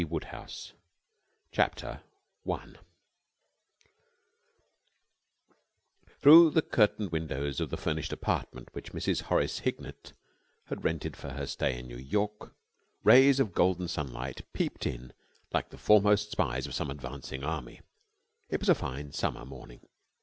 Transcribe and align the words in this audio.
G. 0.01 0.05
WODEHOUSE 0.05 0.73
1921 1.55 1.99
CHAPTER 2.01 2.03
ONE 2.41 2.77
Through 6.19 6.49
the 6.49 6.63
curtained 6.63 7.11
windows 7.11 7.59
of 7.59 7.69
the 7.69 7.77
furnished 7.77 8.11
apartment 8.11 8.69
which 8.73 8.93
Mrs. 8.93 9.21
Horace 9.29 9.59
Hignett 9.59 10.13
had 10.65 10.83
rented 10.83 11.15
for 11.15 11.33
her 11.33 11.45
stay 11.45 11.77
in 11.77 11.87
New 11.87 11.99
York 11.99 12.55
rays 13.03 13.39
of 13.39 13.53
golden 13.53 13.87
sunlight 13.87 14.41
peeped 14.53 14.87
in 14.87 15.13
like 15.53 15.69
the 15.69 15.77
foremost 15.77 16.31
spies 16.31 16.65
of 16.65 16.73
some 16.73 16.89
advancing 16.89 17.43
army. 17.43 17.81
It 18.49 18.59
was 18.59 18.69
a 18.69 18.73
fine 18.73 19.11
summer 19.11 19.45
morning. 19.45 19.81